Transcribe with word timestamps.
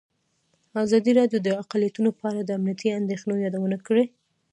ازادي 0.85 1.11
راډیو 1.19 1.39
د 1.43 1.49
اقلیتونه 1.63 2.09
په 2.19 2.23
اړه 2.31 2.41
د 2.43 2.49
امنیتي 2.59 2.89
اندېښنو 2.99 3.41
یادونه 3.45 3.77
کړې. 3.87 4.05